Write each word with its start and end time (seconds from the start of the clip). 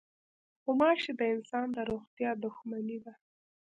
غوماشې 0.63 1.11
د 1.19 1.21
انسان 1.33 1.67
د 1.75 1.77
روغتیا 1.89 2.31
دښمنې 2.43 2.97
دي. 3.03 3.13